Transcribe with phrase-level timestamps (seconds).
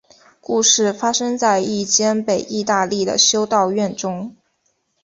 [0.41, 4.35] 故事发生在一间北意大利的修道院中。